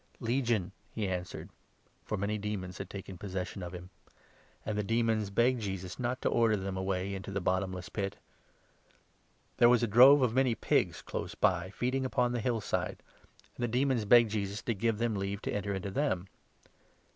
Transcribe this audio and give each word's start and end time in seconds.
30 0.19 0.33
"Legion," 0.33 0.71
he 0.95 1.07
answered 1.07 1.49
(for 2.03 2.17
many 2.17 2.35
demons 2.35 2.79
had 2.79 2.89
taken 2.89 3.19
pos 3.19 3.33
session 3.33 3.61
of 3.61 3.71
him); 3.71 3.91
and 4.65 4.75
the 4.75 4.81
demons 4.83 5.29
begged 5.29 5.61
Jesus 5.61 5.99
not 5.99 6.19
to 6.23 6.27
order 6.29 6.55
31 6.55 6.65
them 6.65 6.75
away 6.77 7.13
into 7.13 7.29
the 7.29 7.39
bottomless 7.39 7.87
pit. 7.87 8.15
There 9.57 9.69
was 9.69 9.83
a 9.83 9.85
drove 9.87 10.21
32 10.21 10.25
of 10.25 10.33
many 10.33 10.55
pigs 10.55 11.03
close 11.03 11.35
by 11.35 11.69
feeding 11.69 12.03
upon 12.03 12.31
the 12.31 12.41
hill 12.41 12.61
side; 12.61 13.03
and 13.55 13.63
the 13.63 13.67
demons 13.67 14.05
begged 14.05 14.31
Jesus 14.31 14.63
to 14.63 14.73
give 14.73 14.97
them 14.97 15.13
leave 15.15 15.39
to 15.43 15.53
enter 15.53 15.71
into 15.71 15.91
them. 15.91 16.27